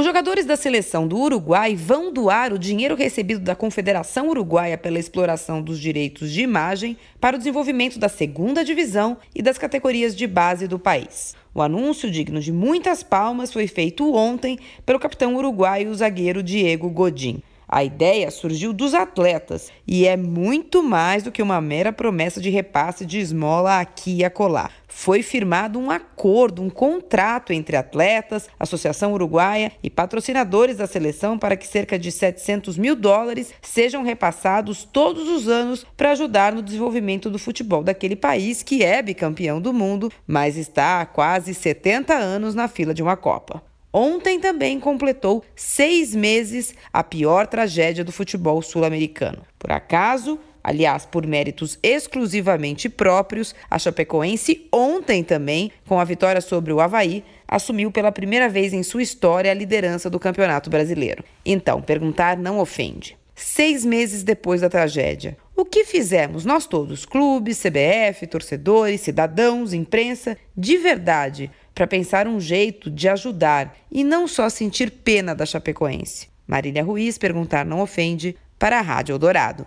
Os 0.00 0.06
jogadores 0.06 0.46
da 0.46 0.56
seleção 0.56 1.06
do 1.06 1.18
Uruguai 1.18 1.76
vão 1.76 2.10
doar 2.10 2.54
o 2.54 2.58
dinheiro 2.58 2.94
recebido 2.94 3.40
da 3.40 3.54
Confederação 3.54 4.30
Uruguaia 4.30 4.78
pela 4.78 4.98
exploração 4.98 5.60
dos 5.60 5.78
direitos 5.78 6.32
de 6.32 6.40
imagem 6.40 6.96
para 7.20 7.36
o 7.36 7.38
desenvolvimento 7.38 7.98
da 7.98 8.08
segunda 8.08 8.64
divisão 8.64 9.18
e 9.34 9.42
das 9.42 9.58
categorias 9.58 10.16
de 10.16 10.26
base 10.26 10.66
do 10.66 10.78
país. 10.78 11.36
O 11.54 11.60
anúncio, 11.60 12.10
digno 12.10 12.40
de 12.40 12.50
muitas 12.50 13.02
palmas, 13.02 13.52
foi 13.52 13.66
feito 13.66 14.14
ontem 14.14 14.58
pelo 14.86 14.98
capitão 14.98 15.36
uruguaio 15.36 15.94
zagueiro 15.94 16.42
Diego 16.42 16.88
Godin. 16.88 17.42
A 17.72 17.84
ideia 17.84 18.32
surgiu 18.32 18.72
dos 18.72 18.94
atletas 18.94 19.70
e 19.86 20.04
é 20.04 20.16
muito 20.16 20.82
mais 20.82 21.22
do 21.22 21.30
que 21.30 21.40
uma 21.40 21.60
mera 21.60 21.92
promessa 21.92 22.40
de 22.40 22.50
repasse 22.50 23.06
de 23.06 23.20
esmola 23.20 23.78
aqui 23.78 24.16
e 24.16 24.24
acolá. 24.24 24.68
Foi 24.88 25.22
firmado 25.22 25.78
um 25.78 25.88
acordo, 25.88 26.62
um 26.62 26.68
contrato 26.68 27.52
entre 27.52 27.76
atletas, 27.76 28.48
Associação 28.58 29.12
Uruguaia 29.12 29.70
e 29.84 29.88
patrocinadores 29.88 30.78
da 30.78 30.88
seleção 30.88 31.38
para 31.38 31.56
que 31.56 31.64
cerca 31.64 31.96
de 31.96 32.10
700 32.10 32.76
mil 32.76 32.96
dólares 32.96 33.54
sejam 33.62 34.02
repassados 34.02 34.82
todos 34.82 35.28
os 35.28 35.46
anos 35.46 35.86
para 35.96 36.10
ajudar 36.10 36.52
no 36.52 36.62
desenvolvimento 36.62 37.30
do 37.30 37.38
futebol 37.38 37.84
daquele 37.84 38.16
país 38.16 38.64
que 38.64 38.82
é 38.82 39.00
bicampeão 39.00 39.60
do 39.60 39.72
mundo, 39.72 40.10
mas 40.26 40.56
está 40.56 41.00
há 41.00 41.06
quase 41.06 41.54
70 41.54 42.14
anos 42.14 42.52
na 42.52 42.66
fila 42.66 42.92
de 42.92 43.00
uma 43.00 43.16
Copa. 43.16 43.69
Ontem 43.92 44.38
também 44.38 44.78
completou 44.78 45.44
seis 45.56 46.14
meses 46.14 46.74
a 46.92 47.02
pior 47.02 47.46
tragédia 47.48 48.04
do 48.04 48.12
futebol 48.12 48.62
sul-americano. 48.62 49.42
Por 49.58 49.72
acaso, 49.72 50.38
aliás, 50.62 51.04
por 51.04 51.26
méritos 51.26 51.76
exclusivamente 51.82 52.88
próprios, 52.88 53.52
a 53.68 53.78
Chapecoense 53.78 54.68
ontem 54.72 55.24
também, 55.24 55.72
com 55.88 55.98
a 55.98 56.04
vitória 56.04 56.40
sobre 56.40 56.72
o 56.72 56.80
Havaí, 56.80 57.24
assumiu 57.48 57.90
pela 57.90 58.12
primeira 58.12 58.48
vez 58.48 58.72
em 58.72 58.84
sua 58.84 59.02
história 59.02 59.50
a 59.50 59.54
liderança 59.54 60.08
do 60.08 60.20
Campeonato 60.20 60.70
Brasileiro. 60.70 61.24
Então, 61.44 61.82
perguntar 61.82 62.36
não 62.36 62.60
ofende. 62.60 63.18
Seis 63.34 63.84
meses 63.84 64.22
depois 64.22 64.60
da 64.60 64.68
tragédia, 64.68 65.36
o 65.60 65.64
que 65.64 65.84
fizemos 65.84 66.46
nós 66.46 66.66
todos, 66.66 67.04
clubes, 67.04 67.60
CBF, 67.60 68.26
torcedores, 68.26 69.02
cidadãos, 69.02 69.74
imprensa, 69.74 70.38
de 70.56 70.78
verdade, 70.78 71.50
para 71.74 71.86
pensar 71.86 72.26
um 72.26 72.40
jeito 72.40 72.90
de 72.90 73.08
ajudar 73.10 73.76
e 73.90 74.02
não 74.02 74.26
só 74.26 74.48
sentir 74.48 74.90
pena 74.90 75.34
da 75.34 75.44
Chapecoense? 75.44 76.28
Marília 76.46 76.82
Ruiz 76.82 77.18
perguntar 77.18 77.66
não 77.66 77.80
ofende 77.80 78.34
para 78.58 78.78
a 78.78 78.82
Rádio 78.82 79.12
Eldorado. 79.12 79.66